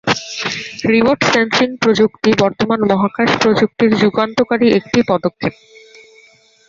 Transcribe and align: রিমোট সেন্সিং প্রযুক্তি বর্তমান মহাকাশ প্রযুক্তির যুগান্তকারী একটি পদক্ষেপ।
রিমোট 0.89 1.19
সেন্সিং 1.31 1.69
প্রযুক্তি 1.81 2.29
বর্তমান 2.39 2.79
মহাকাশ 2.91 3.29
প্রযুক্তির 3.41 3.91
যুগান্তকারী 4.01 4.67
একটি 4.69 4.99
পদক্ষেপ। 5.07 5.53